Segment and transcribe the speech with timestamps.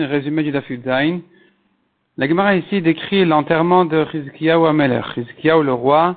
[0.00, 1.18] résumé du Dafyud Zain.
[2.16, 5.04] La Gemara ici décrit l'enterrement de Rizkiyahu Amelech.
[5.16, 6.14] Rizkiyahu, le roi,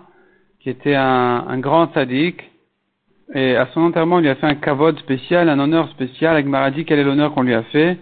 [0.59, 2.51] qui était un, grand sadique.
[3.33, 6.35] Et à son enterrement, on lui a fait un kavod spécial, un honneur spécial.
[6.35, 7.97] La Gemara dit quel est l'honneur qu'on lui a fait.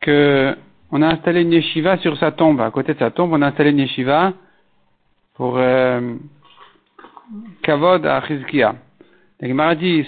[0.00, 0.56] Que
[0.92, 2.60] on a installé une yeshiva sur sa tombe.
[2.60, 4.34] À côté de sa tombe, on a installé une yeshiva
[5.34, 6.14] pour euh,
[7.64, 8.76] kavod à Rizkiya.
[9.40, 10.06] La Gemara dit,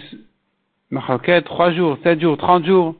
[1.45, 2.95] trois jours, sept jours, trente jours.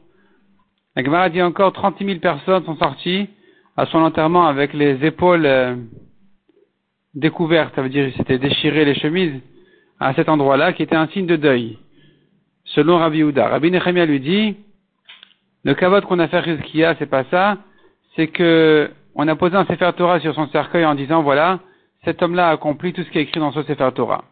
[0.99, 3.29] La Gemara dit encore 30 000 personnes sont sorties
[3.77, 5.77] à son enterrement avec les épaules euh,
[7.13, 9.39] découvertes, ça veut dire c'était déchiré les chemises
[10.01, 11.77] à cet endroit-là, qui était un signe de deuil,
[12.65, 13.47] selon Rabbi Houda.
[13.47, 14.57] Rabbi Nechemia lui dit,
[15.63, 17.59] le kavod qu'on a fait Rizkia, c'est pas ça,
[18.17, 21.59] c'est que on a posé un Sefer Torah sur son cercueil en disant, voilà,
[22.03, 24.25] cet homme-là a accompli tout ce qui est écrit dans ce Sefer Torah.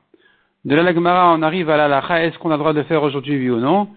[0.65, 3.03] De la Gemara, on arrive à la lacha, est-ce qu'on a le droit de faire
[3.03, 3.87] aujourd'hui, oui ou non?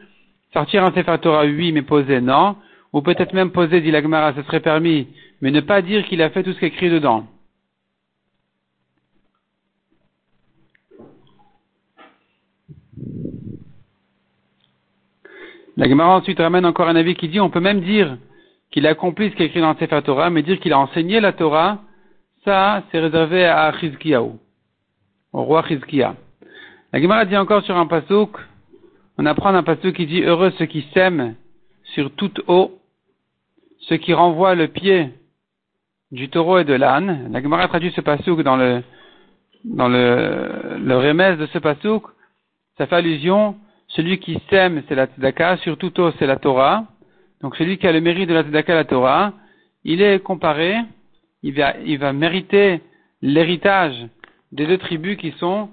[0.52, 2.56] Sortir un Sefer Torah, oui, mais poser, non.
[2.92, 5.08] Ou peut-être même poser, dit la Gemara, ce serait permis,
[5.40, 7.26] mais ne pas dire qu'il a fait tout ce qui est écrit dedans.
[15.76, 18.18] La Gemara ensuite ramène encore un avis qui dit, on peut même dire
[18.70, 20.78] qu'il a accompli ce qui est écrit dans le Sefer Torah, mais dire qu'il a
[20.78, 21.78] enseigné la Torah,
[22.44, 24.32] ça, c'est réservé à Chizkiyahu,
[25.32, 26.16] au roi Chizkiah.
[26.92, 28.36] La Gemara dit encore sur un pasouk,
[29.16, 31.34] on apprend un pasouk qui dit heureux ceux qui sèment
[31.94, 32.79] sur toute eau,
[33.90, 35.08] ceux qui renvoient le pied
[36.12, 37.28] du taureau et de l'âne.
[37.32, 38.82] La Gemara traduit ce pasouk dans le
[39.64, 42.04] dans le, le de ce pasouk.
[42.78, 43.56] Ça fait allusion,
[43.88, 46.84] celui qui sème c'est la tzedaka, sur toute eau c'est la Torah.
[47.42, 49.32] Donc celui qui a le mérite de la tzedaka, la Torah,
[49.82, 50.76] il est comparé,
[51.42, 52.80] il va, il va mériter
[53.22, 54.06] l'héritage
[54.52, 55.68] des deux tribus qui sont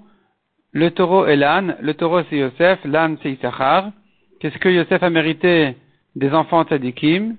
[0.72, 1.76] le taureau et l'âne.
[1.80, 3.92] Le taureau c'est Yosef, l'âne c'est Issachar.
[4.40, 5.76] Qu'est-ce que Yosef a mérité
[6.16, 7.36] des enfants tzadikim?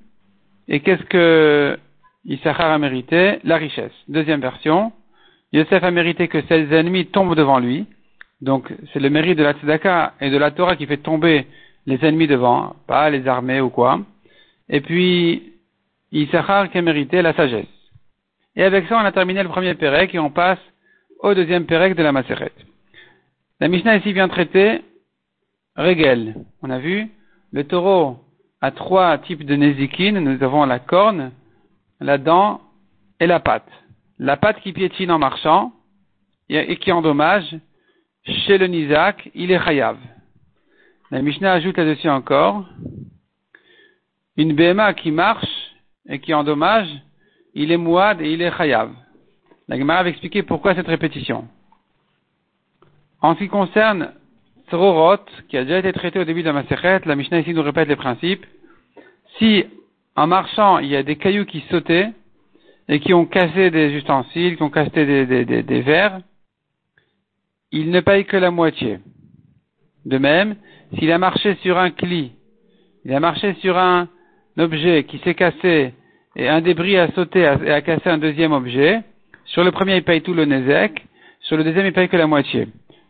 [0.70, 1.78] Et qu'est-ce que
[2.26, 3.92] Issachar a mérité La richesse.
[4.08, 4.92] Deuxième version.
[5.52, 7.88] Yosef a mérité que ses ennemis tombent devant lui.
[8.42, 11.48] Donc c'est le mérite de la tzedaka et de la Torah qui fait tomber
[11.88, 14.00] les ennemis devant, pas les armées ou quoi.
[14.70, 15.54] Et puis
[16.12, 17.66] Issachar qui a mérité la sagesse.
[18.56, 20.60] Et avec ça, on a terminé le premier pérec et on passe
[21.20, 22.52] au deuxième pérec de la Maseret.
[23.60, 24.82] La Mishnah ici vient traiter
[25.76, 26.36] Regel.
[26.62, 27.08] On a vu,
[27.52, 28.20] le taureau
[28.62, 30.20] a trois types de nézikines.
[30.20, 31.32] Nous avons la corne,
[32.00, 32.62] la dent
[33.20, 33.70] et la patte.
[34.18, 35.72] La patte qui piétine en marchant
[36.50, 37.58] et qui endommage,
[38.26, 39.98] chez le Nizak, il est chayav.
[41.12, 42.66] La Mishnah ajoute là-dessus encore,
[44.36, 45.74] une BMA qui marche
[46.08, 46.90] et qui endommage,
[47.54, 48.92] il est mouad et il est chayav.
[49.68, 51.48] La Gemara va expliquer pourquoi cette répétition.
[53.22, 54.14] En ce qui concerne
[54.70, 57.64] Tzororot, qui a déjà été traité au début de la Masechet, la Mishnah ici nous
[57.64, 58.46] répète les principes.
[59.38, 59.66] Si,
[60.16, 62.10] en marchant, il y a des cailloux qui sautaient,
[62.90, 66.20] et qui ont cassé des ustensiles, qui ont cassé des, des, des, verres,
[67.72, 68.98] il ne paye que la moitié.
[70.06, 70.56] De même,
[70.98, 72.32] s'il a marché sur un cli,
[73.06, 74.10] il a marché sur un
[74.58, 75.94] objet qui s'est cassé,
[76.36, 79.02] et un débris a sauté et a cassé un deuxième objet,
[79.46, 81.06] sur le premier il paye tout le nezek,
[81.42, 82.68] sur le deuxième il paye que la moitié.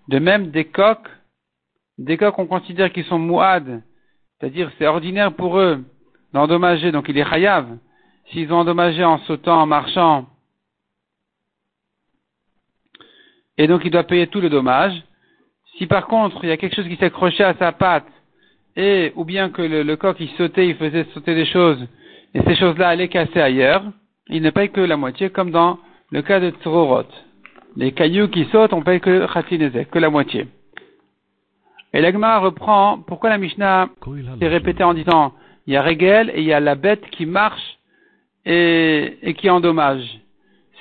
[0.10, 1.10] De même, des coques,
[2.00, 3.84] des coques on considère qu'ils sont mouad,
[4.40, 5.84] c'est-à-dire c'est ordinaire pour eux
[6.34, 7.78] d'endommager, donc il est chayav.
[8.32, 10.28] S'ils ont endommagé en sautant, en marchant,
[13.58, 14.94] et donc il doit payer tout le dommage.
[15.78, 18.08] Si par contre il y a quelque chose qui s'est accroché à sa patte,
[18.78, 21.86] et ou bien que le, coq il sautait, il faisait sauter des choses,
[22.34, 23.84] et ces choses-là allaient casser ailleurs,
[24.30, 25.80] il ne paye que la moitié, comme dans
[26.12, 27.10] le cas de Tzororot.
[27.76, 30.48] Les cailloux qui sautent, on paye que Khatinezek, que la moitié.
[31.94, 33.90] Et l'Agma reprend pourquoi la Mishnah
[34.40, 35.34] s'est répétée en disant
[35.68, 37.78] il y a Régel et il y a la bête qui marche
[38.46, 40.04] et, et qui endommage.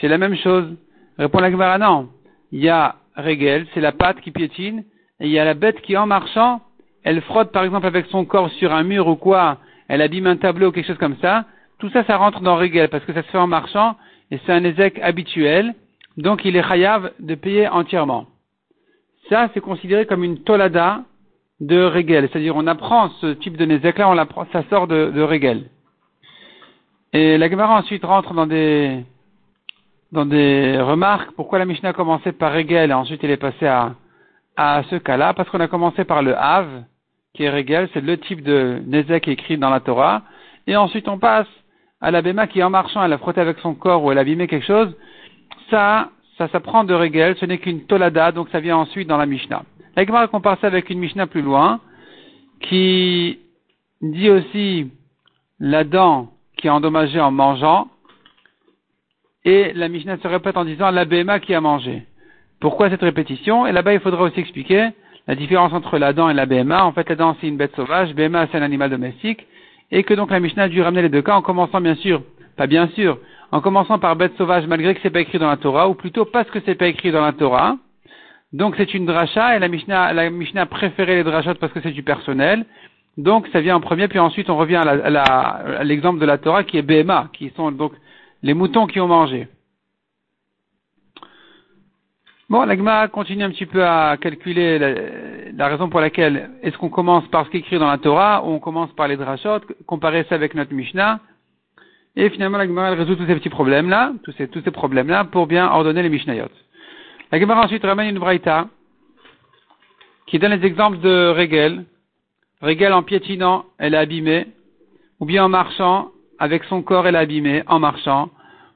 [0.00, 0.74] C'est la même chose.
[1.18, 2.08] Répond l'Agmara non.
[2.52, 4.84] Il y a Régel, c'est la patte qui piétine,
[5.20, 6.60] et il y a la bête qui en marchant,
[7.02, 9.58] elle frotte par exemple avec son corps sur un mur ou quoi,
[9.88, 11.46] elle abîme un tableau ou quelque chose comme ça.
[11.78, 13.96] Tout ça, ça rentre dans Régel parce que ça se fait en marchant
[14.30, 15.74] et c'est un ézec habituel
[16.18, 18.26] donc il est chayav de payer entièrement.
[19.28, 21.02] Ça, c'est considéré comme une tolada
[21.60, 22.28] de Regel.
[22.28, 25.64] C'est-à-dire, on apprend ce type de nezek-là, ça sort de, de.
[27.12, 29.04] Et la Gemara ensuite rentre dans des,
[30.12, 31.32] dans des remarques.
[31.32, 33.94] Pourquoi la Mishnah a commencé par Regel et ensuite elle est passée à,
[34.56, 35.34] à ce cas-là?
[35.34, 36.84] Parce qu'on a commencé par le Hav,
[37.34, 40.22] qui est Regel, c'est le type de nezek écrit dans la Torah.
[40.66, 41.48] Et ensuite on passe
[42.00, 44.20] à la Bema qui, en marchant, elle a frotté avec son corps ou elle a
[44.20, 44.94] abîmé quelque chose
[45.70, 49.26] ça, ça s'apprend de Regel, ce n'est qu'une tolada, donc ça vient ensuite dans la
[49.26, 49.64] Mishnah.
[49.96, 51.80] La Gemara compare ça avec une Mishnah plus loin,
[52.60, 53.40] qui
[54.00, 54.90] dit aussi
[55.58, 57.88] la dent qui est endommagée en mangeant,
[59.44, 62.04] et la Mishnah se répète en disant la BMA qui a mangé.
[62.60, 63.66] Pourquoi cette répétition?
[63.66, 64.88] Et là-bas, il faudra aussi expliquer
[65.26, 66.84] la différence entre la dent et la BMA.
[66.84, 69.46] En fait, la dent, c'est une bête sauvage, BMA, c'est un animal domestique,
[69.90, 72.22] et que donc la Mishnah a dû ramener les deux cas en commençant, bien sûr,
[72.56, 73.18] pas bien sûr,
[73.50, 76.24] en commençant par bête sauvage malgré que c'est pas écrit dans la Torah, ou plutôt
[76.24, 77.76] parce que c'est pas écrit dans la Torah.
[78.52, 81.80] Donc c'est une dracha, et la Mishnah, la Mishnah a préféré les drachot parce que
[81.80, 82.64] c'est du personnel.
[83.16, 86.78] Donc ça vient en premier, puis ensuite on revient à l'exemple de la Torah qui
[86.78, 87.92] est BMA, qui sont donc
[88.42, 89.48] les moutons qui ont mangé.
[92.48, 94.78] Bon, l'agma continue un petit peu à calculer
[95.52, 98.42] la, raison pour laquelle est-ce qu'on commence par ce qui est écrit dans la Torah
[98.42, 101.20] ou on commence par les drachot, comparer ça avec notre Mishnah.
[102.16, 105.66] Et finalement, l'agma résout tous ces petits problèmes-là, tous ces, tous ces problèmes-là, pour bien
[105.66, 106.48] ordonner les Mishnayot.
[107.30, 108.68] La ensuite ramène une braïta
[110.26, 111.84] qui donne les exemples de Regel.
[112.60, 114.46] Regel en piétinant, elle est abîmée,
[115.20, 118.30] ou bien en marchant, avec son corps, elle est abîmée, en marchant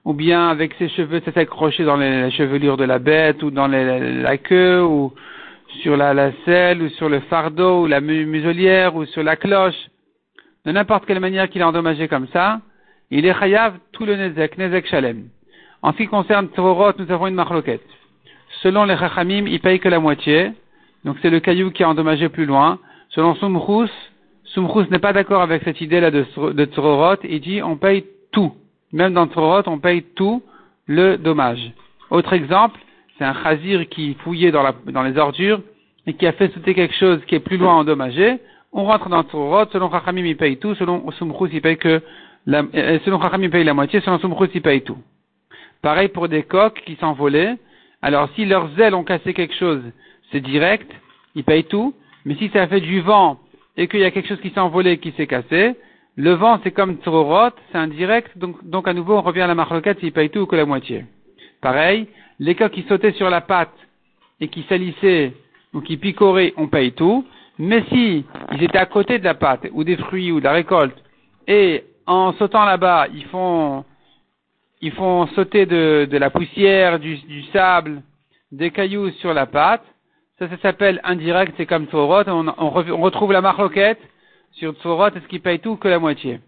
[0.04, 3.68] ou bien avec ses cheveux s'est accroché dans les, chevelures de la bête, ou dans
[3.68, 5.12] la queue, ou
[5.82, 9.88] sur la, la selle, ou sur le fardeau, ou la muselière, ou sur la cloche,
[10.64, 12.60] de n'importe quelle manière qu'il est endommagé comme ça,
[13.12, 15.28] il est chayav tout le nezek, nezek shalem.
[15.82, 17.86] En ce qui concerne Tzorot, nous avons une marloquette.
[18.62, 20.52] Selon les chachamim, il paye que la moitié,
[21.04, 22.78] donc c'est le caillou qui est endommagé plus loin.
[23.10, 23.90] Selon Sumrous,
[24.44, 28.52] Sumrous n'est pas d'accord avec cette idée-là de, de il dit on paye tout.
[28.92, 30.42] Même dans Torot, on paye tout
[30.86, 31.72] le dommage.
[32.10, 32.80] Autre exemple,
[33.18, 35.60] c'est un chazir qui fouillait dans, dans, les ordures
[36.06, 38.38] et qui a fait sauter quelque chose qui est plus loin endommagé.
[38.72, 42.00] On rentre dans Torot, selon Chachamim, il paye tout, selon Sumchus, il paye que
[42.46, 44.98] la, euh, selon Chachamim, il paye la moitié, selon Sumchus, il paye tout.
[45.80, 47.56] Pareil pour des coqs qui s'envolaient.
[48.02, 49.82] Alors, si leurs ailes ont cassé quelque chose,
[50.30, 50.90] c'est direct,
[51.34, 51.94] ils payent tout.
[52.24, 53.38] Mais si ça a fait du vent
[53.76, 55.74] et qu'il y a quelque chose qui s'est envolé et qui s'est cassé,
[56.16, 59.54] le vent, c'est comme Tzororot, c'est indirect, donc, donc à nouveau, on revient à la
[59.54, 61.06] marloquette s'il paye tout ou que la moitié.
[61.60, 62.06] Pareil,
[62.38, 63.74] les cas qui sautaient sur la pâte
[64.40, 65.32] et qui salissaient
[65.72, 67.24] ou qui picoraient, on paye tout.
[67.58, 70.52] Mais si ils étaient à côté de la pâte ou des fruits ou de la
[70.52, 70.96] récolte
[71.46, 73.84] et en sautant là-bas, ils font,
[74.80, 78.02] ils font sauter de, la poussière, du, sable,
[78.50, 79.84] des cailloux sur la pâte,
[80.38, 84.00] ça, ça s'appelle indirect, c'est comme Tzorot, on, retrouve la marloquette.
[84.52, 86.40] Sur Tzorot, est-ce qu'il paye tout que la moitié.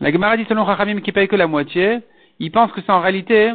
[0.00, 2.00] La Gemara dit selon Chachamim qui paye que la moitié,
[2.38, 3.52] il pense que c'est en réalité,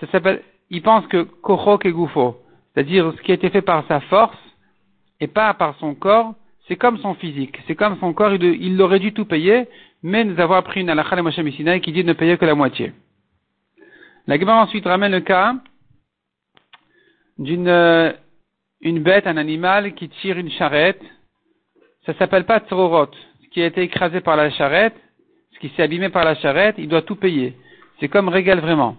[0.00, 2.40] ça s'appelle, il pense que Kochok et Goufo,
[2.74, 4.36] c'est-à-dire ce qui a été fait par sa force
[5.20, 6.34] et pas par son corps,
[6.68, 9.68] c'est comme son physique, c'est comme son corps, il, aurait dû tout payer,
[10.02, 11.36] mais nous avons appris une halakha de Moshe
[11.80, 12.92] qui dit de ne payer que la moitié.
[14.26, 15.54] La Gemara ensuite ramène le cas
[17.38, 18.14] d'une
[18.80, 21.02] une bête, un animal qui tire une charrette,
[22.04, 23.10] ça s'appelle pas tzororot.
[23.42, 24.94] Ce qui a été écrasé par la charrette,
[25.52, 27.56] ce qui s'est abîmé par la charrette, il doit tout payer.
[27.98, 28.96] C'est comme régal vraiment.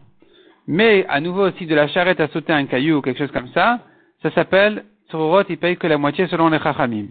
[0.67, 3.47] Mais, à nouveau, si de la charrette a sauté un caillou ou quelque chose comme
[3.53, 3.79] ça,
[4.21, 7.07] ça s'appelle tzororot, il paye que la moitié selon les chachamim.